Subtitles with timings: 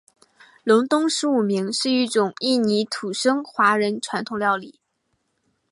[0.63, 4.79] 隆东十五暝是一种印尼土生华人传统料理。